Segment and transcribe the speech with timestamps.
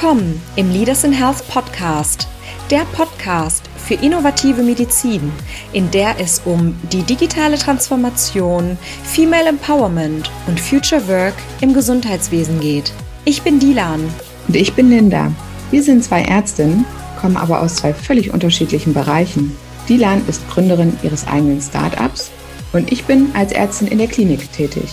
[0.00, 2.26] Willkommen im Leaders in Health Podcast,
[2.70, 5.30] der Podcast für innovative Medizin,
[5.74, 12.94] in der es um die digitale Transformation, Female Empowerment und Future Work im Gesundheitswesen geht.
[13.26, 14.00] Ich bin Dilan.
[14.48, 15.32] Und ich bin Linda.
[15.70, 16.86] Wir sind zwei Ärztinnen,
[17.20, 19.54] kommen aber aus zwei völlig unterschiedlichen Bereichen.
[19.86, 22.30] Dilan ist Gründerin ihres eigenen Startups
[22.72, 24.88] und ich bin als Ärztin in der Klinik tätig.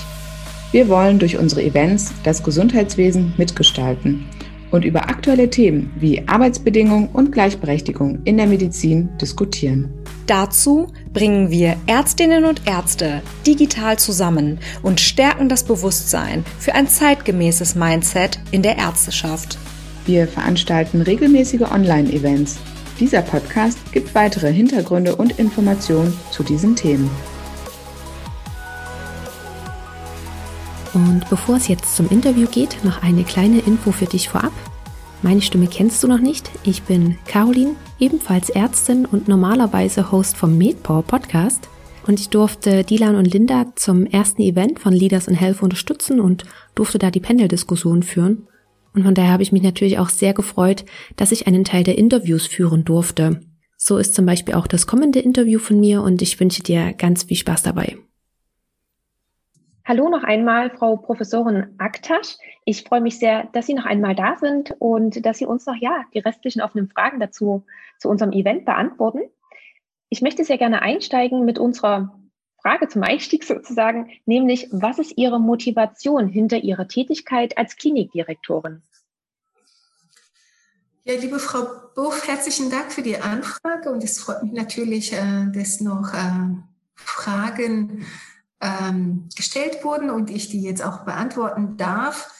[0.74, 4.26] Wir wollen durch unsere Events das Gesundheitswesen mitgestalten
[4.72, 9.94] und über aktuelle Themen wie Arbeitsbedingungen und Gleichberechtigung in der Medizin diskutieren.
[10.28, 17.76] Dazu bringen wir Ärztinnen und Ärzte digital zusammen und stärken das Bewusstsein für ein zeitgemäßes
[17.76, 19.58] Mindset in der Ärzteschaft.
[20.06, 22.58] Wir veranstalten regelmäßige Online-Events.
[23.00, 27.10] Dieser Podcast gibt weitere Hintergründe und Informationen zu diesen Themen.
[30.98, 34.52] Und bevor es jetzt zum Interview geht, noch eine kleine Info für dich vorab.
[35.22, 36.50] Meine Stimme kennst du noch nicht.
[36.64, 41.70] Ich bin Caroline, ebenfalls Ärztin und normalerweise Host vom MedPower Podcast.
[42.08, 46.46] Und ich durfte Dilan und Linda zum ersten Event von Leaders in Health unterstützen und
[46.74, 48.48] durfte da die Panel-Diskussion führen.
[48.96, 50.84] Und von daher habe ich mich natürlich auch sehr gefreut,
[51.16, 53.42] dass ich einen Teil der Interviews führen durfte.
[53.78, 57.26] So ist zum Beispiel auch das kommende Interview von mir und ich wünsche dir ganz
[57.26, 57.98] viel Spaß dabei.
[59.88, 62.36] Hallo noch einmal, Frau Professorin Aktasch.
[62.66, 65.78] Ich freue mich sehr, dass Sie noch einmal da sind und dass Sie uns noch
[65.80, 67.64] ja die restlichen offenen Fragen dazu
[67.98, 69.22] zu unserem Event beantworten.
[70.10, 72.20] Ich möchte sehr gerne einsteigen mit unserer
[72.62, 78.82] Frage zum Einstieg sozusagen, nämlich was ist Ihre Motivation hinter Ihrer Tätigkeit als Klinikdirektorin?
[81.06, 85.46] Ja, liebe Frau Buch, herzlichen Dank für die Anfrage und es freut mich natürlich, äh,
[85.54, 86.58] dass noch äh,
[86.94, 88.06] Fragen
[88.62, 92.32] ähm, gestellt wurden und ich die jetzt auch beantworten darf.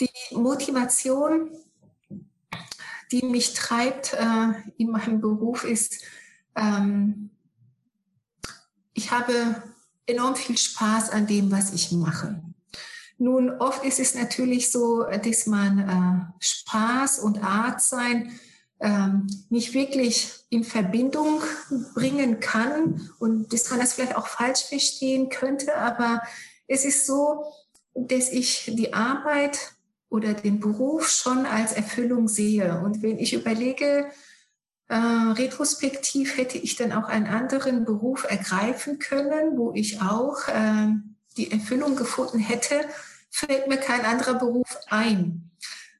[0.00, 1.50] Die Motivation,
[3.10, 6.02] die mich treibt äh, in meinem Beruf, ist,
[6.54, 7.30] ähm,
[8.94, 9.62] ich habe
[10.06, 12.42] enorm viel Spaß an dem, was ich mache.
[13.18, 18.38] Nun, oft ist es natürlich so, dass man äh, Spaß und Art sein
[18.80, 21.40] ähm, nicht wirklich in Verbindung
[21.94, 26.22] bringen kann und dass man das vielleicht auch falsch verstehen könnte, aber
[26.66, 27.44] es ist so,
[27.94, 29.72] dass ich die Arbeit
[30.10, 32.80] oder den Beruf schon als Erfüllung sehe.
[32.80, 34.10] Und wenn ich überlege,
[34.88, 40.88] äh, retrospektiv hätte ich dann auch einen anderen Beruf ergreifen können, wo ich auch äh,
[41.36, 42.80] die Erfüllung gefunden hätte,
[43.30, 45.50] fällt mir kein anderer Beruf ein.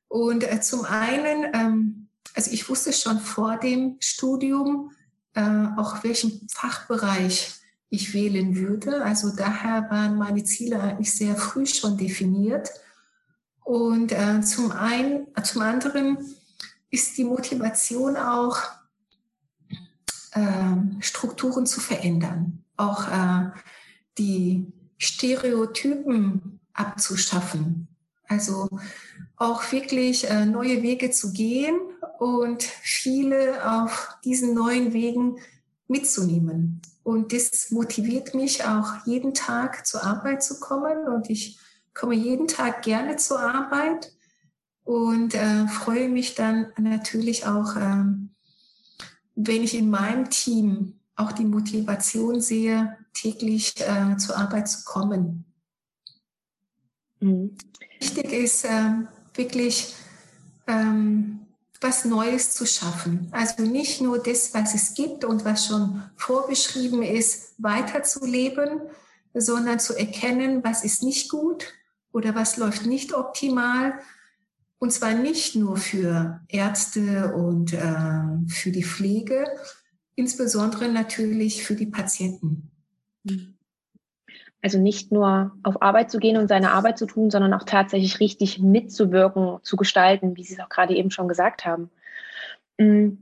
[0.08, 1.97] Und äh, zum einen ähm,
[2.38, 4.93] also ich wusste schon vor dem Studium
[5.34, 7.54] äh, auch welchen Fachbereich
[7.91, 9.03] ich wählen würde.
[9.03, 12.71] Also daher waren meine Ziele eigentlich sehr früh schon definiert.
[13.65, 16.19] Und äh, zum einen, zum anderen
[16.91, 18.62] ist die Motivation auch,
[20.31, 23.50] äh, Strukturen zu verändern, auch äh,
[24.16, 27.88] die Stereotypen abzuschaffen.
[28.28, 28.69] Also
[29.37, 31.75] auch wirklich äh, neue Wege zu gehen
[32.18, 35.38] und viele auf diesen neuen Wegen
[35.86, 36.82] mitzunehmen.
[37.02, 41.58] Und das motiviert mich auch jeden Tag zur Arbeit zu kommen und ich
[41.94, 44.12] komme jeden Tag gerne zur Arbeit
[44.84, 48.04] und äh, freue mich dann natürlich auch, äh,
[49.34, 55.44] wenn ich in meinem Team auch die Motivation sehe, täglich äh, zur Arbeit zu kommen.
[57.20, 57.56] Mhm.
[57.98, 58.92] Wichtig ist äh,
[59.34, 59.94] wirklich
[60.66, 61.47] ähm,
[61.80, 63.28] was Neues zu schaffen.
[63.30, 68.80] Also nicht nur das, was es gibt und was schon vorgeschrieben ist, weiterzuleben,
[69.34, 71.72] sondern zu erkennen, was ist nicht gut
[72.12, 73.94] oder was läuft nicht optimal.
[74.80, 79.44] Und zwar nicht nur für Ärzte und äh, für die Pflege,
[80.14, 82.70] insbesondere natürlich für die Patienten.
[83.24, 83.57] Mhm.
[84.60, 88.19] Also nicht nur auf Arbeit zu gehen und seine Arbeit zu tun, sondern auch tatsächlich
[88.19, 91.90] richtig mitzuwirken, zu gestalten, wie Sie es auch gerade eben schon gesagt haben.
[92.76, 93.19] Mm,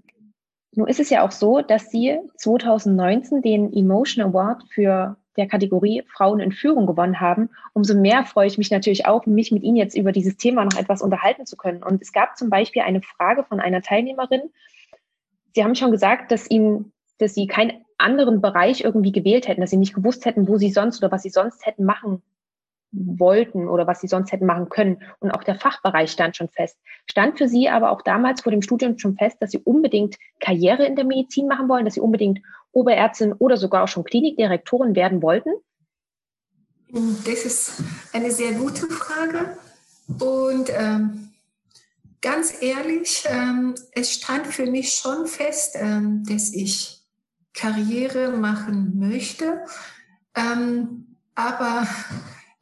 [0.73, 6.03] nun ist es ja auch so, dass Sie 2019 den Emotion Award für der Kategorie
[6.09, 7.51] Frauen in Führung gewonnen haben.
[7.73, 10.79] Umso mehr freue ich mich natürlich auch, mich mit Ihnen jetzt über dieses Thema noch
[10.79, 11.83] etwas unterhalten zu können.
[11.83, 14.43] Und es gab zum Beispiel eine Frage von einer Teilnehmerin.
[15.55, 19.71] Sie haben schon gesagt, dass Ihnen, dass Sie kein anderen Bereich irgendwie gewählt hätten, dass
[19.71, 22.23] sie nicht gewusst hätten, wo sie sonst oder was sie sonst hätten machen
[22.93, 25.03] wollten oder was sie sonst hätten machen können.
[25.19, 26.79] Und auch der Fachbereich stand schon fest.
[27.11, 30.87] Stand für Sie aber auch damals vor dem Studium schon fest, dass Sie unbedingt Karriere
[30.87, 32.41] in der Medizin machen wollen, dass Sie unbedingt
[32.73, 35.51] Oberärztin oder sogar auch schon Klinikdirektorin werden wollten?
[36.91, 37.83] Das ist
[38.13, 39.57] eine sehr gute Frage.
[40.21, 41.33] Und ähm,
[42.21, 47.03] ganz ehrlich, ähm, es stand für mich schon fest, ähm, dass ich
[47.57, 49.65] Karriere machen möchte.
[50.35, 51.89] Ähm, aber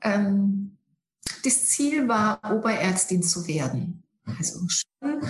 [0.01, 0.79] ähm,
[1.45, 4.05] das Ziel war, Oberärztin zu werden.
[4.39, 5.21] Also schon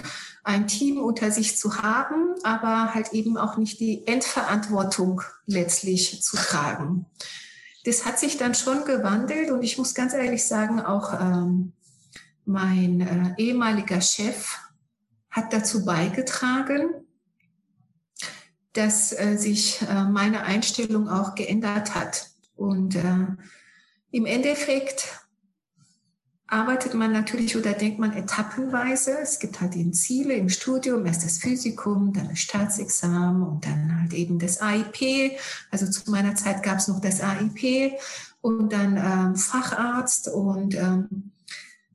[0.44, 6.36] ein Team unter sich zu haben, aber halt eben auch nicht die Endverantwortung letztlich zu
[6.36, 7.06] tragen.
[7.84, 11.72] Das hat sich dann schon gewandelt und ich muss ganz ehrlich sagen, auch ähm,
[12.44, 14.58] mein äh, ehemaliger Chef
[15.30, 17.03] hat dazu beigetragen,
[18.74, 22.30] dass äh, sich äh, meine Einstellung auch geändert hat.
[22.56, 23.26] Und äh,
[24.10, 25.08] im Endeffekt
[26.46, 29.18] arbeitet man natürlich oder denkt man etappenweise.
[29.20, 34.00] Es gibt halt eben Ziele im Studium, erst das Physikum, dann das Staatsexamen und dann
[34.00, 35.38] halt eben das AIP.
[35.70, 37.98] Also zu meiner Zeit gab es noch das AIP
[38.40, 41.32] und dann ähm, Facharzt und ähm,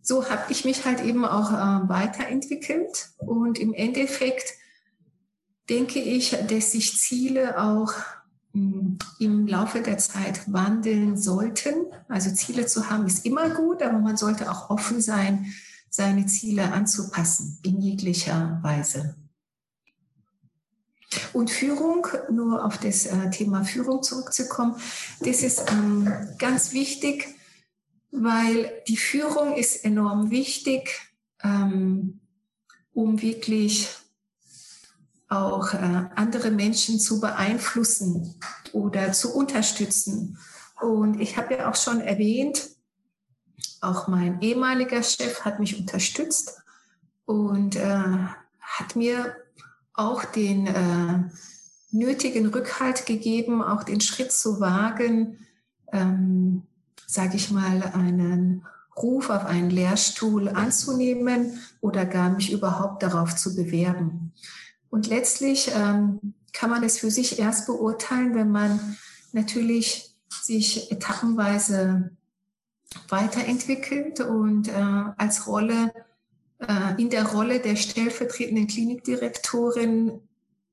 [0.02, 4.59] so habe ich mich halt eben auch äh, weiterentwickelt und im Endeffekt
[5.70, 7.94] denke ich, dass sich Ziele auch
[8.54, 11.74] hm, im Laufe der Zeit wandeln sollten.
[12.08, 15.54] Also Ziele zu haben ist immer gut, aber man sollte auch offen sein,
[15.90, 19.16] seine Ziele anzupassen in jeglicher Weise.
[21.34, 24.76] Und Führung, nur auf das äh, Thema Führung zurückzukommen,
[25.22, 27.28] das ist ähm, ganz wichtig,
[28.12, 30.92] weil die Führung ist enorm wichtig,
[31.44, 32.20] ähm,
[32.94, 33.90] um wirklich
[35.30, 38.36] auch äh, andere Menschen zu beeinflussen
[38.74, 40.38] oder zu unterstützen.
[40.82, 42.70] Und ich habe ja auch schon erwähnt,
[43.82, 46.62] auch mein ehemaliger Chef hat mich unterstützt
[47.26, 48.04] und äh,
[48.60, 49.36] hat mir
[49.94, 51.24] auch den äh,
[51.92, 55.38] nötigen Rückhalt gegeben, auch den Schritt zu wagen,
[55.92, 56.64] ähm,
[57.06, 58.66] sage ich mal, einen
[58.96, 64.34] Ruf auf einen Lehrstuhl anzunehmen oder gar mich überhaupt darauf zu bewerben.
[64.90, 68.98] Und letztlich ähm, kann man es für sich erst beurteilen, wenn man
[69.32, 72.12] natürlich sich etappenweise
[73.08, 75.94] weiterentwickelt und äh, als Rolle,
[76.60, 80.22] äh, in der Rolle der stellvertretenden Klinikdirektorin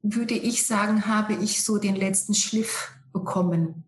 [0.03, 3.85] würde ich sagen, habe ich so den letzten Schliff bekommen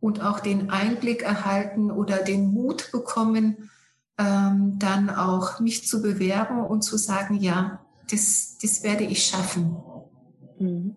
[0.00, 3.70] und auch den Einblick erhalten oder den Mut bekommen,
[4.18, 7.80] ähm, dann auch mich zu bewerben und zu sagen, ja,
[8.10, 9.76] das, das werde ich schaffen.
[10.58, 10.96] Mhm.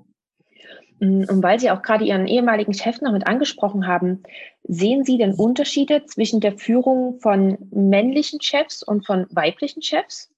[0.99, 4.23] Mm, und weil Sie auch gerade Ihren ehemaligen Chef noch mit angesprochen haben,
[4.63, 10.29] sehen Sie denn Unterschiede zwischen der Führung von männlichen Chefs und von weiblichen Chefs?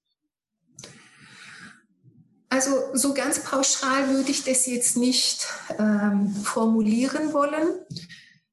[2.48, 5.46] Also so ganz pauschal würde ich das jetzt nicht
[5.78, 7.80] ähm, formulieren wollen.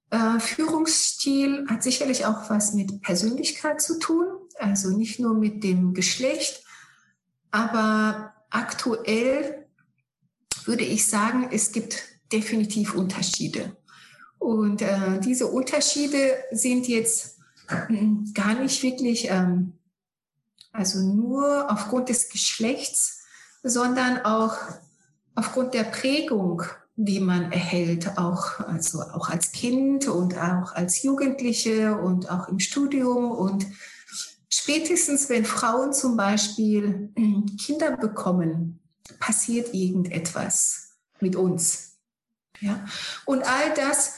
[0.09, 4.25] Äh, Führungsstil hat sicherlich auch was mit Persönlichkeit zu tun,
[4.57, 6.63] also nicht nur mit dem Geschlecht,
[7.51, 9.68] aber aktuell
[10.65, 13.75] würde ich sagen, es gibt definitiv Unterschiede.
[14.39, 17.38] Und äh, diese Unterschiede sind jetzt
[17.68, 19.74] hm, gar nicht wirklich, ähm,
[20.71, 23.24] also nur aufgrund des Geschlechts,
[23.63, 24.56] sondern auch
[25.36, 26.63] aufgrund der Prägung,
[26.96, 32.60] die man erhält, auch, also auch als Kind und auch als Jugendliche und auch im
[32.60, 33.65] Studium und
[34.53, 38.79] Spätestens, wenn Frauen zum Beispiel hm, Kinder bekommen,
[39.20, 41.98] passiert irgendetwas mit uns.
[42.60, 42.86] Ja?
[43.25, 44.15] Und all das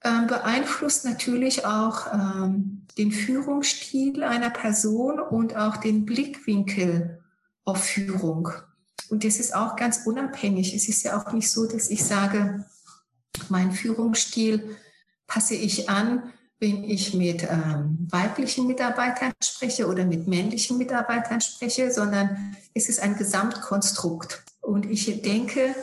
[0.00, 7.22] äh, beeinflusst natürlich auch ähm, den Führungsstil einer Person und auch den Blickwinkel
[7.64, 8.50] auf Führung.
[9.08, 10.74] Und das ist auch ganz unabhängig.
[10.74, 12.64] Es ist ja auch nicht so, dass ich sage,
[13.48, 14.76] mein Führungsstil
[15.26, 21.90] passe ich an, wenn ich mit ähm, weiblichen Mitarbeitern spreche oder mit männlichen Mitarbeitern spreche,
[21.90, 24.44] sondern es ist ein Gesamtkonstrukt.
[24.60, 25.74] Und ich denke,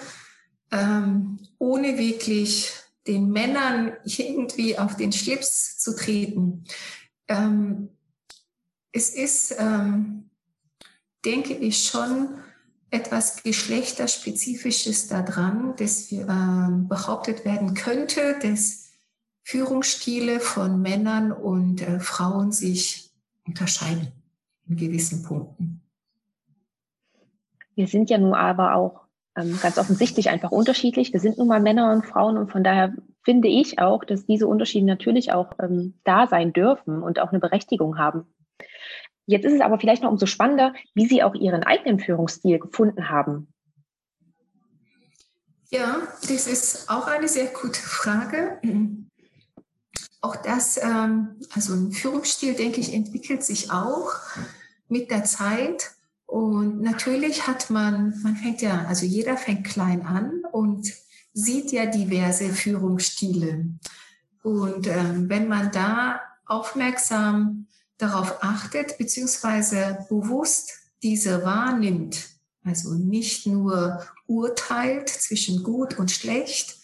[0.71, 2.71] ähm, ohne wirklich
[3.05, 6.63] den Männern irgendwie auf den Schlips zu treten,
[7.27, 7.89] ähm,
[8.93, 10.29] es ist, ähm,
[11.25, 12.39] denke ich, schon
[12.89, 18.88] etwas Geschlechterspezifisches daran, dass wir, ähm, behauptet werden könnte, dass
[19.49, 23.09] Führungsstile von Männern und äh, Frauen sich
[23.47, 24.11] unterscheiden
[24.67, 25.81] in gewissen Punkten.
[27.73, 31.13] Wir sind ja nun aber auch ähm, ganz offensichtlich einfach unterschiedlich.
[31.13, 34.45] Wir sind nun mal Männer und Frauen und von daher finde ich auch, dass diese
[34.45, 38.31] Unterschiede natürlich auch ähm, da sein dürfen und auch eine Berechtigung haben.
[39.25, 43.09] Jetzt ist es aber vielleicht noch umso spannender, wie Sie auch Ihren eigenen Führungsstil gefunden
[43.09, 43.51] haben.
[45.71, 48.59] Ja, das ist auch eine sehr gute Frage
[50.21, 54.11] auch das, ähm, also ein Führungsstil, denke ich, entwickelt sich auch
[54.87, 55.91] mit der Zeit.
[56.25, 60.91] Und natürlich hat man, man fängt ja, also jeder fängt klein an und
[61.33, 63.65] sieht ja diverse Führungsstile.
[64.43, 70.71] Und ähm, wenn man da aufmerksam darauf achtet, beziehungsweise bewusst
[71.03, 72.29] diese wahrnimmt,
[72.63, 76.78] also nicht nur urteilt zwischen gut und schlecht,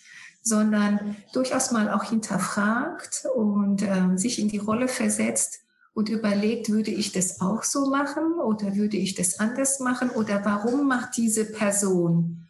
[0.45, 5.61] sondern durchaus mal auch hinterfragt und ähm, sich in die Rolle versetzt
[5.95, 10.45] und überlegt, würde ich das auch so machen oder würde ich das anders machen oder
[10.45, 12.45] warum macht diese Person,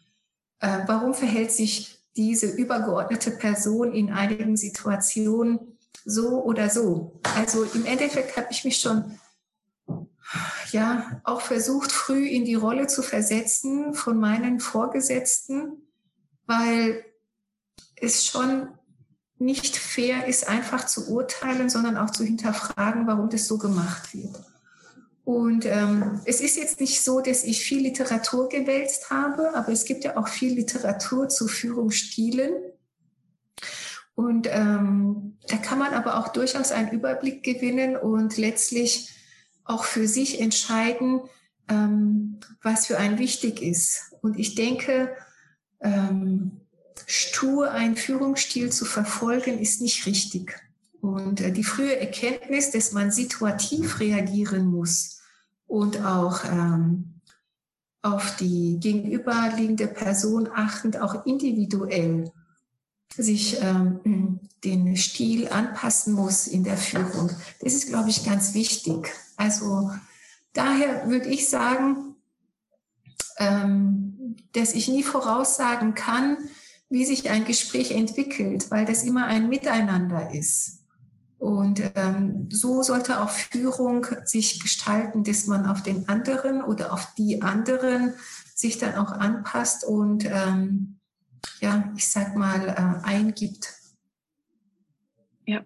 [0.60, 7.18] äh, warum verhält sich diese übergeordnete Person in einigen Situationen so oder so.
[7.34, 9.18] Also im Endeffekt habe ich mich schon
[10.70, 15.82] ja auch versucht, früh in die Rolle zu versetzen von meinen Vorgesetzten,
[16.46, 17.02] weil
[17.96, 18.68] es schon
[19.38, 24.34] nicht fair ist, einfach zu urteilen, sondern auch zu hinterfragen, warum das so gemacht wird.
[25.24, 29.84] Und ähm, es ist jetzt nicht so, dass ich viel Literatur gewälzt habe, aber es
[29.84, 32.52] gibt ja auch viel Literatur zu Führungsstilen.
[34.14, 39.10] Und ähm, da kann man aber auch durchaus einen Überblick gewinnen und letztlich
[39.64, 41.22] auch für sich entscheiden,
[41.68, 44.14] ähm, was für einen wichtig ist.
[44.22, 45.10] Und ich denke,
[45.80, 46.60] ähm,
[47.06, 50.58] stur einen Führungsstil zu verfolgen, ist nicht richtig.
[51.00, 55.20] Und äh, die frühe Erkenntnis, dass man situativ reagieren muss
[55.66, 57.20] und auch ähm,
[58.02, 62.30] auf die gegenüberliegende Person achtend, auch individuell
[63.16, 67.30] sich ähm, den Stil anpassen muss in der Führung.
[67.60, 69.12] Das ist, glaube ich, ganz wichtig.
[69.36, 69.90] Also
[70.52, 72.16] daher würde ich sagen,
[73.38, 76.38] ähm, dass ich nie voraussagen kann,
[76.88, 80.84] wie sich ein Gespräch entwickelt, weil das immer ein Miteinander ist.
[81.38, 87.14] Und ähm, so sollte auch Führung sich gestalten, dass man auf den anderen oder auf
[87.18, 88.14] die anderen
[88.54, 90.98] sich dann auch anpasst und ähm,
[91.60, 93.74] ja, ich sag mal, äh, eingibt.
[95.44, 95.62] Ja.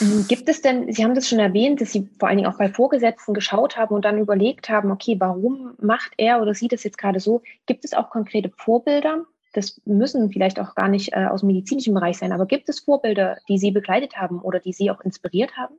[0.00, 2.58] Ähm, gibt es denn, Sie haben das schon erwähnt, dass Sie vor allen Dingen auch
[2.58, 6.82] bei Vorgesetzten geschaut haben und dann überlegt haben, okay, warum macht er oder sie das
[6.82, 7.42] jetzt gerade so?
[7.66, 9.24] Gibt es auch konkrete Vorbilder?
[9.56, 12.80] Das müssen vielleicht auch gar nicht äh, aus dem medizinischen Bereich sein, aber gibt es
[12.80, 15.74] Vorbilder, die Sie begleitet haben oder die Sie auch inspiriert haben?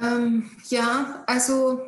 [0.00, 1.80] Ähm, ja, also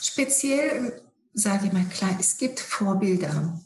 [0.00, 1.02] speziell,
[1.32, 3.60] sage ich mal klar, es gibt Vorbilder.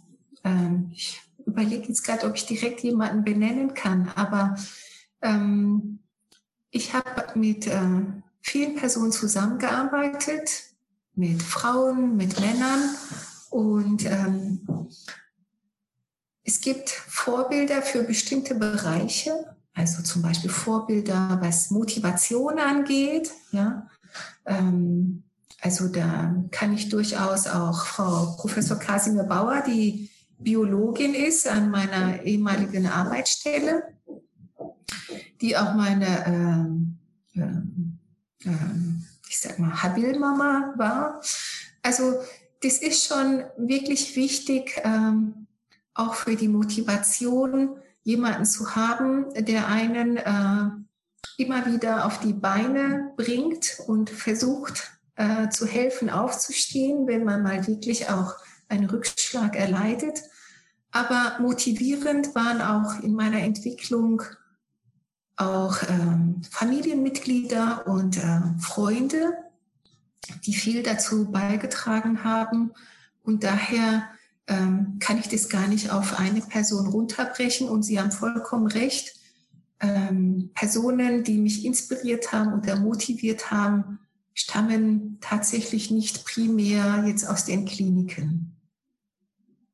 [0.44, 4.56] Ähm, ich überlege jetzt gerade, ob ich direkt jemanden benennen kann, aber
[5.20, 5.98] ähm,
[6.70, 8.06] ich habe mit äh,
[8.40, 10.67] vielen Personen zusammengearbeitet,
[11.18, 12.94] mit Frauen, mit Männern
[13.50, 14.60] und ähm,
[16.44, 23.88] es gibt Vorbilder für bestimmte Bereiche, also zum Beispiel Vorbilder, was Motivation angeht, ja.
[24.46, 25.24] Ähm,
[25.60, 30.08] also da kann ich durchaus auch Frau Professor Kasimir Bauer, die
[30.38, 33.82] Biologin ist an meiner ehemaligen Arbeitsstelle,
[35.40, 36.78] die auch meine,
[37.34, 41.20] äh, äh, äh, ich sag mal, Habilmama war.
[41.82, 42.20] Also
[42.62, 45.46] das ist schon wirklich wichtig, ähm,
[45.94, 50.70] auch für die Motivation, jemanden zu haben, der einen äh,
[51.36, 57.66] immer wieder auf die Beine bringt und versucht, äh, zu helfen, aufzustehen, wenn man mal
[57.66, 58.34] wirklich auch
[58.68, 60.22] einen Rückschlag erleidet.
[60.90, 64.22] Aber motivierend waren auch in meiner Entwicklung
[65.38, 69.34] auch ähm, Familienmitglieder und äh, Freunde,
[70.44, 72.72] die viel dazu beigetragen haben.
[73.22, 74.04] Und daher
[74.48, 77.68] ähm, kann ich das gar nicht auf eine Person runterbrechen.
[77.68, 79.14] Und Sie haben vollkommen recht.
[79.80, 84.00] Ähm, Personen, die mich inspiriert haben oder motiviert haben,
[84.34, 88.56] stammen tatsächlich nicht primär jetzt aus den Kliniken.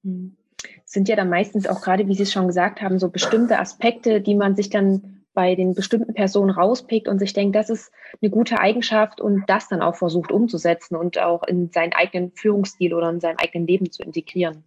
[0.02, 0.37] Hm.
[0.85, 4.21] Sind ja dann meistens auch gerade, wie Sie es schon gesagt haben, so bestimmte Aspekte,
[4.21, 8.31] die man sich dann bei den bestimmten Personen rauspickt und sich denkt, das ist eine
[8.31, 13.11] gute Eigenschaft und das dann auch versucht umzusetzen und auch in seinen eigenen Führungsstil oder
[13.11, 14.64] in sein eigenes Leben zu integrieren.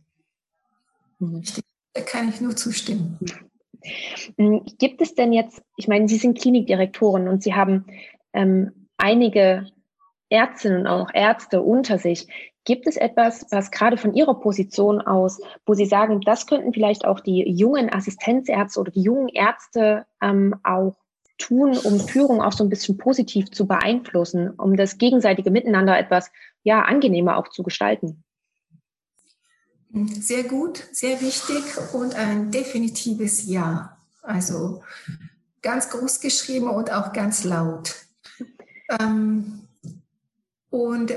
[1.19, 1.43] Mhm.
[1.93, 3.17] Da kann ich nur zustimmen.
[4.37, 7.85] Hm, gibt es denn jetzt, ich meine, Sie sind Klinikdirektorin und Sie haben
[8.33, 9.67] ähm, einige
[10.29, 12.27] Ärztinnen und auch Ärzte unter sich.
[12.65, 17.05] Gibt es etwas, was gerade von Ihrer Position aus, wo Sie sagen, das könnten vielleicht
[17.05, 20.95] auch die jungen Assistenzärzte oder die jungen Ärzte ähm, auch
[21.37, 26.31] tun, um Führung auch so ein bisschen positiv zu beeinflussen, um das gegenseitige Miteinander etwas
[26.63, 28.23] ja angenehmer auch zu gestalten?
[30.19, 33.97] Sehr gut, sehr wichtig und ein definitives Ja.
[34.21, 34.83] Also
[35.61, 37.95] ganz groß geschrieben und auch ganz laut.
[38.99, 39.66] Ähm,
[40.69, 41.13] und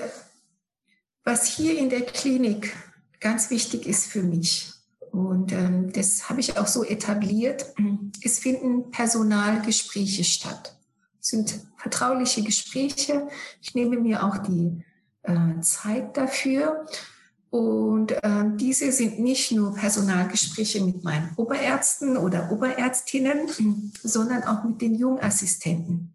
[1.25, 2.75] was hier in der Klinik
[3.21, 4.73] ganz wichtig ist für mich,
[5.13, 7.67] und ähm, das habe ich auch so etabliert,
[8.23, 10.77] es finden Personalgespräche statt.
[11.21, 13.29] Es sind vertrauliche Gespräche.
[13.61, 14.85] Ich nehme mir auch die
[15.23, 16.87] äh, Zeit dafür.
[17.51, 24.81] Und äh, diese sind nicht nur Personalgespräche mit meinen Oberärzten oder Oberärztinnen, sondern auch mit
[24.81, 26.15] den Jungassistenten.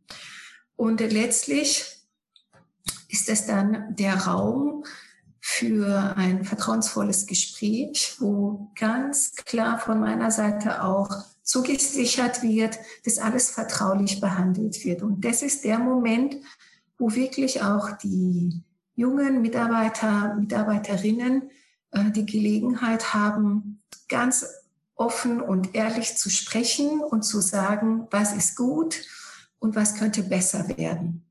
[0.77, 1.94] Und letztlich
[3.15, 4.83] ist es dann der Raum
[5.39, 11.07] für ein vertrauensvolles Gespräch, wo ganz klar von meiner Seite auch
[11.41, 15.01] zugesichert wird, dass alles vertraulich behandelt wird.
[15.01, 16.35] Und das ist der Moment,
[16.97, 18.63] wo wirklich auch die
[18.95, 21.49] jungen Mitarbeiter, Mitarbeiterinnen
[21.91, 24.45] äh, die Gelegenheit haben, ganz
[24.95, 29.03] offen und ehrlich zu sprechen und zu sagen, was ist gut
[29.59, 31.24] und was könnte besser werden.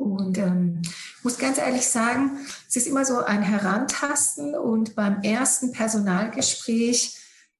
[0.00, 0.80] Und ähm,
[1.22, 7.18] muss ganz ehrlich sagen, es ist immer so ein Herantasten und beim ersten Personalgespräch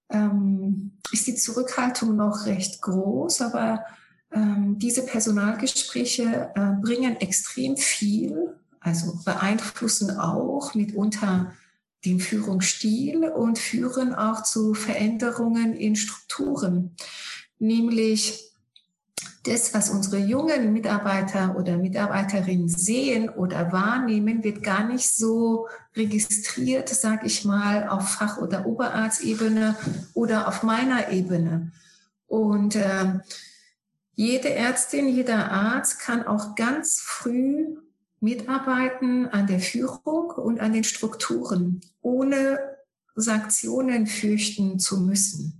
[0.08, 3.84] ähm, ist die Zurückhaltung noch recht groß, aber
[4.32, 11.52] ähm, diese Personalgespräche äh, bringen extrem viel, also beeinflussen auch mitunter
[12.06, 16.96] den Führungsstil und führen auch zu Veränderungen in Strukturen,
[17.58, 18.49] nämlich
[19.44, 25.66] das, was unsere jungen Mitarbeiter oder Mitarbeiterinnen sehen oder wahrnehmen, wird gar nicht so
[25.96, 29.76] registriert, sage ich mal, auf Fach- oder Oberarztebene
[30.12, 31.72] oder auf meiner Ebene.
[32.26, 33.20] Und äh,
[34.14, 37.78] jede Ärztin, jeder Arzt kann auch ganz früh
[38.20, 42.58] mitarbeiten an der Führung und an den Strukturen, ohne
[43.14, 45.59] Sanktionen fürchten zu müssen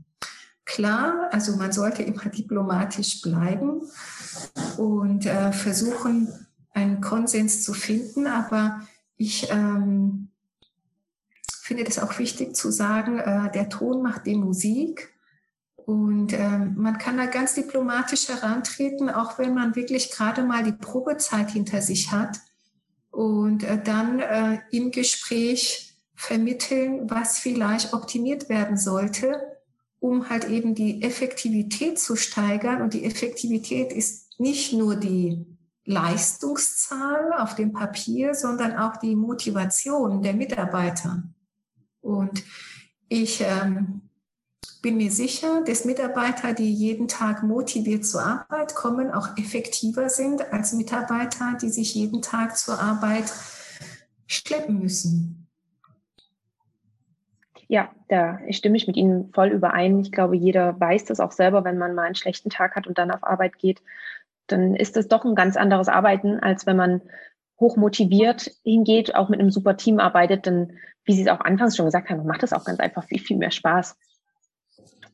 [0.71, 1.29] klar.
[1.33, 3.83] Also man sollte immer diplomatisch bleiben
[4.77, 6.29] und äh, versuchen,
[6.73, 8.27] einen Konsens zu finden.
[8.27, 8.81] Aber
[9.17, 10.29] ich ähm,
[11.61, 15.13] finde das auch wichtig zu sagen, äh, der Ton macht die Musik.
[15.77, 20.73] Und äh, man kann da ganz diplomatisch herantreten, auch wenn man wirklich gerade mal die
[20.73, 22.39] Probezeit hinter sich hat.
[23.11, 29.41] Und äh, dann äh, im Gespräch vermitteln, was vielleicht optimiert werden sollte
[30.01, 32.83] um halt eben die Effektivität zu steigern.
[32.83, 35.47] Und die Effektivität ist nicht nur die
[35.85, 41.23] Leistungszahl auf dem Papier, sondern auch die Motivation der Mitarbeiter.
[42.01, 42.43] Und
[43.09, 44.03] ich ähm,
[44.83, 50.53] bin mir sicher, dass Mitarbeiter, die jeden Tag motiviert zur Arbeit kommen, auch effektiver sind
[50.53, 53.31] als Mitarbeiter, die sich jeden Tag zur Arbeit
[54.27, 55.40] schleppen müssen.
[57.71, 60.01] Ja, da stimme ich mit Ihnen voll überein.
[60.01, 62.99] Ich glaube, jeder weiß das auch selber, wenn man mal einen schlechten Tag hat und
[62.99, 63.81] dann auf Arbeit geht,
[64.49, 67.01] dann ist das doch ein ganz anderes Arbeiten, als wenn man
[67.61, 70.73] hoch motiviert hingeht, auch mit einem super Team arbeitet, dann,
[71.05, 73.37] wie Sie es auch anfangs schon gesagt haben, macht das auch ganz einfach viel, viel
[73.37, 73.97] mehr Spaß.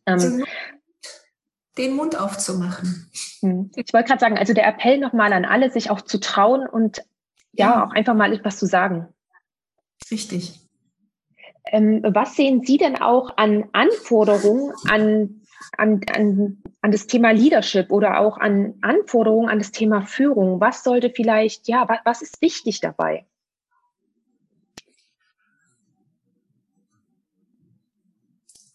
[0.07, 0.42] Ähm,
[1.77, 3.11] den Mund aufzumachen.
[3.40, 3.71] Hm.
[3.77, 7.03] Ich wollte gerade sagen, also der Appell nochmal an alle, sich auch zu trauen und
[7.53, 9.09] ja, ja, auch einfach mal etwas zu sagen.
[10.11, 10.65] Richtig.
[11.66, 15.40] Ähm, was sehen Sie denn auch an Anforderungen an,
[15.76, 20.61] an, an, an das Thema Leadership oder auch an Anforderungen an das Thema Führung?
[20.61, 23.26] Was sollte vielleicht, ja, was, was ist wichtig dabei?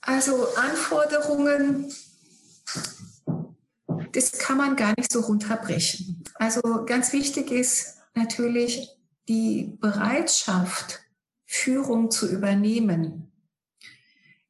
[0.02, 1.94] Also Anforderungen,
[4.12, 6.24] das kann man gar nicht so runterbrechen.
[6.36, 8.90] Also ganz wichtig ist natürlich
[9.30, 11.00] die Bereitschaft,
[11.54, 13.30] Führung zu übernehmen,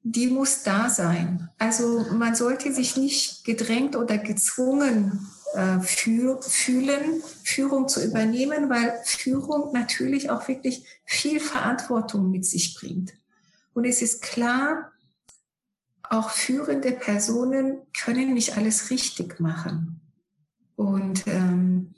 [0.03, 1.49] die muss da sein.
[1.57, 8.93] Also man sollte sich nicht gedrängt oder gezwungen äh, für, fühlen, Führung zu übernehmen, weil
[9.03, 13.13] Führung natürlich auch wirklich viel Verantwortung mit sich bringt.
[13.73, 14.91] Und es ist klar,
[16.03, 20.01] auch führende Personen können nicht alles richtig machen.
[20.75, 21.95] Und ähm,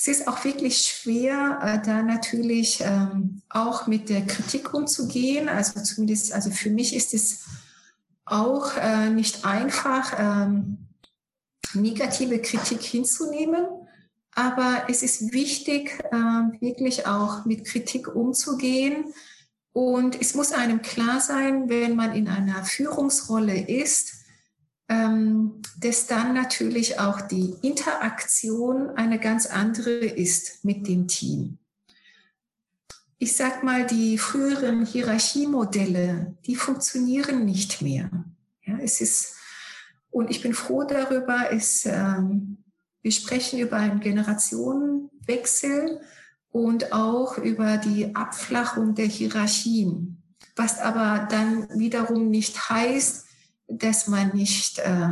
[0.00, 5.50] es ist auch wirklich schwer, äh, da natürlich ähm, auch mit der Kritik umzugehen.
[5.50, 7.44] Also zumindest, also für mich ist es
[8.24, 10.88] auch äh, nicht einfach, ähm,
[11.74, 13.66] negative Kritik hinzunehmen.
[14.34, 19.12] Aber es ist wichtig, äh, wirklich auch mit Kritik umzugehen.
[19.74, 24.14] Und es muss einem klar sein, wenn man in einer Führungsrolle ist,
[24.90, 31.58] ähm, dass dann natürlich auch die Interaktion eine ganz andere ist mit dem Team.
[33.16, 38.10] Ich sag mal, die früheren Hierarchiemodelle, die funktionieren nicht mehr.
[38.62, 39.36] Ja, es ist
[40.10, 42.64] Und ich bin froh darüber, ist, ähm,
[43.00, 46.00] wir sprechen über einen Generationenwechsel
[46.50, 50.20] und auch über die Abflachung der Hierarchien,
[50.56, 53.29] was aber dann wiederum nicht heißt,
[53.70, 55.08] dass man nicht äh,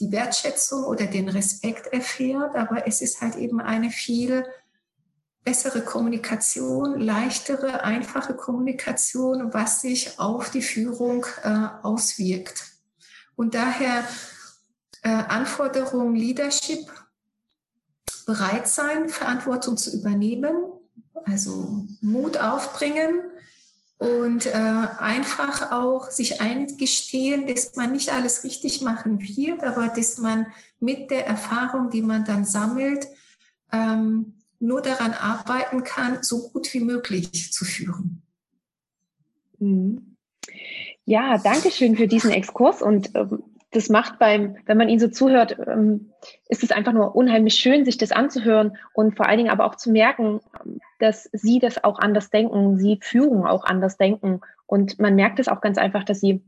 [0.00, 4.44] die Wertschätzung oder den Respekt erfährt, aber es ist halt eben eine viel
[5.44, 12.64] bessere Kommunikation, leichtere, einfache Kommunikation, was sich auf die Führung äh, auswirkt.
[13.34, 14.06] Und daher
[15.02, 16.90] äh, Anforderung Leadership,
[18.24, 20.54] bereit sein, Verantwortung zu übernehmen,
[21.24, 23.31] also Mut aufbringen
[24.02, 30.18] und äh, einfach auch sich eingestehen, dass man nicht alles richtig machen wird, aber dass
[30.18, 30.46] man
[30.80, 33.06] mit der Erfahrung, die man dann sammelt,
[33.72, 38.22] ähm, nur daran arbeiten kann, so gut wie möglich zu führen.
[39.60, 40.16] Mhm.
[41.04, 45.08] Ja, danke schön für diesen Exkurs und ähm, das macht beim, wenn man ihn so
[45.08, 46.10] zuhört, ähm,
[46.48, 49.76] ist es einfach nur unheimlich schön, sich das anzuhören und vor allen Dingen aber auch
[49.76, 50.40] zu merken,
[51.02, 55.48] dass sie das auch anders denken, sie Führung auch anders denken und man merkt es
[55.48, 56.42] auch ganz einfach, dass sie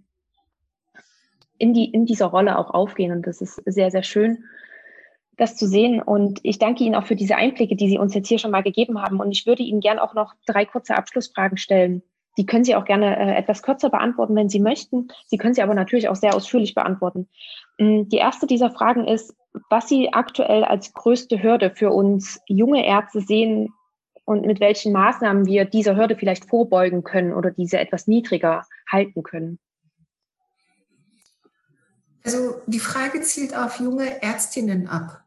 [1.59, 4.45] in die in dieser Rolle auch aufgehen und das ist sehr sehr schön
[5.37, 6.01] das zu sehen.
[6.03, 8.63] Und ich danke Ihnen auch für diese Einblicke, die Sie uns jetzt hier schon mal
[8.63, 9.21] gegeben haben.
[9.21, 12.03] Und ich würde Ihnen gern auch noch drei kurze Abschlussfragen stellen.
[12.37, 15.09] Die können Sie auch gerne äh, etwas kürzer beantworten, wenn Sie möchten.
[15.27, 17.29] Sie können sie aber natürlich auch sehr ausführlich beantworten.
[17.79, 19.37] Mm, die erste dieser Fragen ist,
[19.71, 23.73] was Sie aktuell als größte Hürde für uns junge Ärzte sehen
[24.25, 29.23] und mit welchen Maßnahmen wir dieser Hürde vielleicht vorbeugen können oder diese etwas niedriger halten
[29.23, 29.59] können.
[32.25, 35.25] Also die Frage zielt auf junge Ärztinnen ab.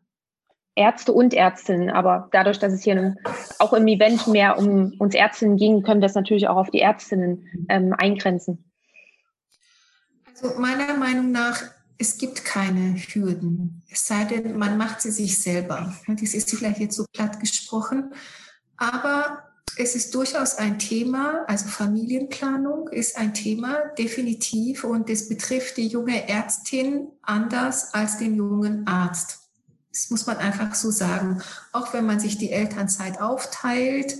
[0.77, 1.89] Ärzte und Ärztinnen.
[1.89, 3.15] Aber dadurch, dass es hier
[3.59, 6.79] auch im Event mehr um uns Ärztinnen ging, können wir das natürlich auch auf die
[6.79, 8.71] Ärztinnen ähm, eingrenzen.
[10.29, 11.63] Also meiner Meinung nach,
[11.97, 13.81] es gibt keine Hürden.
[13.89, 15.95] Es sei denn, man macht sie sich selber.
[16.07, 18.13] Das ist vielleicht jetzt so platt gesprochen.
[18.77, 19.43] Aber
[19.75, 25.87] es ist durchaus ein Thema, also Familienplanung ist ein Thema, definitiv, und es betrifft die
[25.87, 29.39] junge Ärztin anders als den jungen Arzt.
[29.91, 31.41] Das muss man einfach so sagen.
[31.73, 34.15] Auch wenn man sich die Elternzeit aufteilt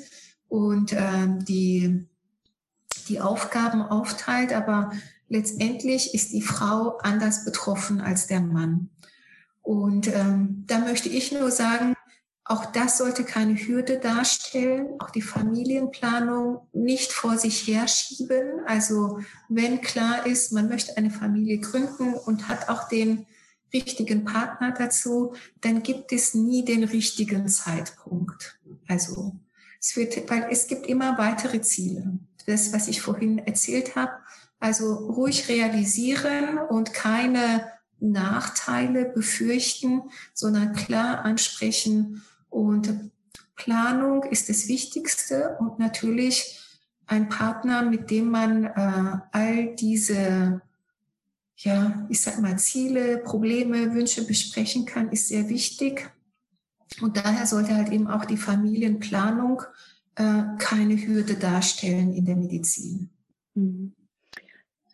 [0.48, 2.08] und ähm, die,
[3.08, 4.92] die Aufgaben aufteilt, aber
[5.28, 8.90] letztendlich ist die Frau anders betroffen als der Mann.
[9.62, 11.96] Und ähm, da möchte ich nur sagen,
[12.50, 18.62] auch das sollte keine Hürde darstellen, auch die Familienplanung nicht vor sich herschieben.
[18.66, 23.26] Also wenn klar ist, man möchte eine Familie gründen und hat auch den
[23.74, 28.60] richtigen Partner dazu, dann gibt es nie den richtigen Zeitpunkt.
[28.88, 29.36] Also
[29.80, 32.18] es wird, weil es gibt immer weitere Ziele.
[32.46, 34.14] Das, was ich vorhin erzählt habe,
[34.60, 42.24] also ruhig realisieren und keine Nachteile befürchten, sondern klar ansprechen.
[42.50, 43.12] Und
[43.56, 46.60] Planung ist das Wichtigste und natürlich
[47.06, 50.62] ein Partner, mit dem man äh, all diese
[51.58, 56.10] ja, ich sag mal, Ziele, Probleme, Wünsche besprechen kann, ist sehr wichtig.
[57.02, 59.64] Und daher sollte halt eben auch die Familienplanung
[60.16, 63.10] äh, keine Hürde darstellen in der Medizin.
[63.56, 63.94] Mhm.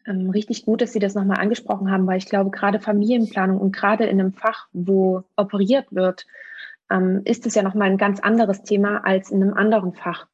[0.05, 3.73] Ähm, richtig gut, dass Sie das nochmal angesprochen haben, weil ich glaube, gerade Familienplanung und
[3.73, 6.25] gerade in einem Fach, wo operiert wird,
[6.89, 10.27] ähm, ist es ja nochmal ein ganz anderes Thema als in einem anderen Fach.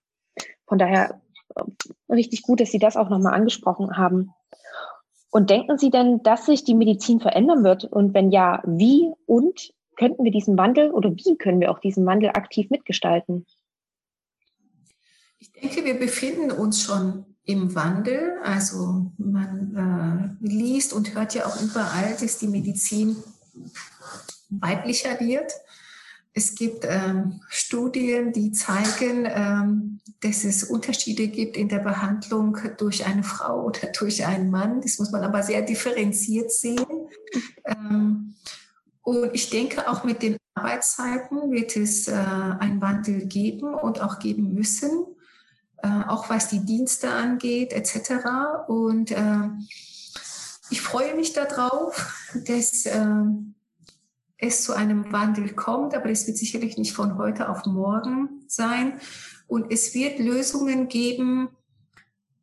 [0.67, 1.21] Von daher
[1.55, 1.63] äh,
[2.13, 4.31] richtig gut, dass Sie das auch nochmal angesprochen haben.
[5.31, 7.85] Und denken Sie denn, dass sich die Medizin verändern wird?
[7.85, 12.05] Und wenn ja, wie und könnten wir diesen Wandel oder wie können wir auch diesen
[12.05, 13.45] Wandel aktiv mitgestalten?
[15.39, 18.37] Ich denke, wir befinden uns schon im Wandel.
[18.43, 23.17] Also man äh, liest und hört ja auch überall, dass die Medizin
[24.49, 25.51] weiblicher wird.
[26.33, 33.05] Es gibt ähm, Studien, die zeigen, ähm, dass es Unterschiede gibt in der Behandlung durch
[33.05, 34.81] eine Frau oder durch einen Mann.
[34.81, 36.85] Das muss man aber sehr differenziert sehen.
[37.65, 38.35] Ähm,
[39.01, 44.19] und ich denke, auch mit den Arbeitszeiten wird es äh, einen Wandel geben und auch
[44.19, 44.91] geben müssen,
[45.77, 48.67] äh, auch was die Dienste angeht etc.
[48.67, 49.49] Und äh,
[50.69, 52.13] ich freue mich darauf,
[52.45, 53.25] dass äh,
[54.39, 58.93] es zu einem Wandel kommt, aber es wird sicherlich nicht von heute auf morgen sein.
[59.47, 61.49] Und es wird Lösungen geben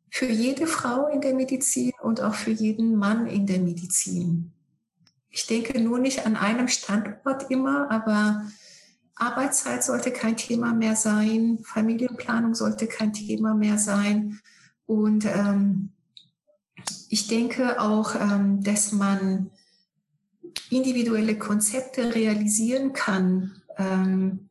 [0.09, 4.51] für jede Frau in der Medizin und auch für jeden Mann in der Medizin.
[5.29, 8.43] Ich denke nur nicht an einem Standort immer, aber
[9.15, 14.39] Arbeitszeit sollte kein Thema mehr sein, Familienplanung sollte kein Thema mehr sein.
[14.85, 15.89] Und ähm,
[17.09, 19.49] ich denke auch, ähm, dass man
[20.69, 24.49] individuelle Konzepte realisieren kann ähm,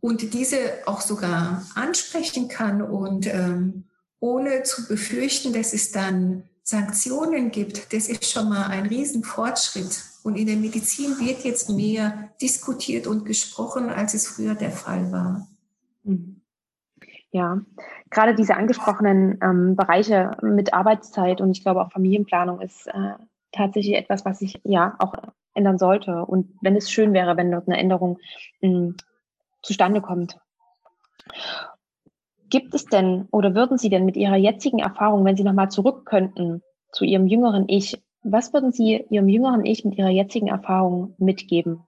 [0.00, 3.84] und diese auch sogar ansprechen kann und ähm,
[4.20, 10.02] ohne zu befürchten, dass es dann Sanktionen gibt, das ist schon mal ein Riesenfortschritt.
[10.22, 15.10] Und in der Medizin wird jetzt mehr diskutiert und gesprochen, als es früher der Fall
[15.10, 15.48] war.
[16.02, 16.42] Mhm.
[17.30, 17.60] Ja,
[18.10, 23.12] gerade diese angesprochenen ähm, Bereiche mit Arbeitszeit und ich glaube auch Familienplanung ist äh,
[23.52, 25.14] tatsächlich etwas, was sich ja auch
[25.54, 26.24] ändern sollte.
[26.24, 28.18] Und wenn es schön wäre, wenn dort eine Änderung
[28.60, 28.96] mh, hm,
[29.62, 30.38] zustande kommt.
[32.50, 36.06] Gibt es denn oder würden Sie denn mit Ihrer jetzigen Erfahrung, wenn Sie nochmal zurück
[36.06, 41.14] könnten zu Ihrem jüngeren Ich, was würden Sie Ihrem jüngeren Ich mit Ihrer jetzigen Erfahrung
[41.18, 41.84] mitgeben?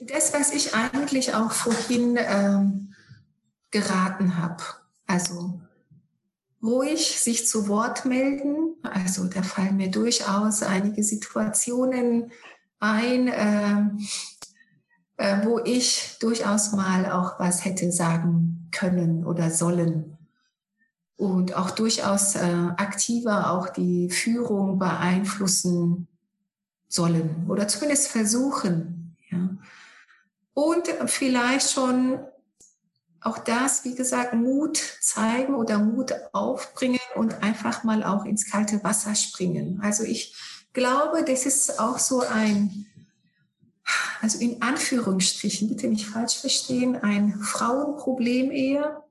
[0.00, 2.94] Das, was ich eigentlich auch vorhin ähm,
[3.70, 4.62] geraten habe.
[5.06, 5.60] Also
[6.64, 8.76] ruhig sich zu Wort melden.
[8.82, 12.32] Also da fallen mir durchaus einige Situationen
[12.80, 13.82] ein, äh,
[15.16, 20.16] äh, wo ich durchaus mal auch was hätte sagen können oder sollen.
[21.16, 22.40] Und auch durchaus äh,
[22.76, 26.08] aktiver auch die Führung beeinflussen
[26.88, 29.16] sollen oder zumindest versuchen.
[29.30, 29.50] Ja.
[30.54, 32.18] Und vielleicht schon
[33.24, 38.84] auch das, wie gesagt, Mut zeigen oder Mut aufbringen und einfach mal auch ins kalte
[38.84, 39.80] Wasser springen.
[39.82, 40.36] Also ich
[40.74, 42.86] glaube, das ist auch so ein,
[44.20, 49.04] also in Anführungsstrichen, bitte nicht falsch verstehen, ein Frauenproblem eher,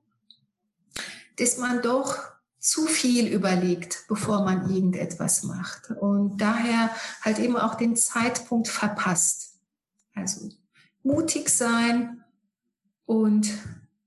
[1.36, 2.18] dass man doch
[2.60, 5.90] zu viel überlegt, bevor man irgendetwas macht.
[5.90, 6.88] Und daher
[7.22, 9.56] halt eben auch den Zeitpunkt verpasst.
[10.14, 10.48] Also
[11.02, 12.24] mutig sein
[13.06, 13.52] und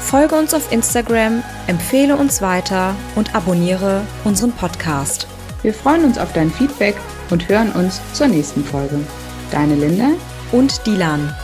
[0.00, 5.26] Folge uns auf Instagram, empfehle uns weiter und abonniere unseren Podcast.
[5.62, 6.96] Wir freuen uns auf dein Feedback
[7.30, 9.00] und hören uns zur nächsten Folge.
[9.50, 10.10] Deine Linda
[10.52, 11.34] und Dilan.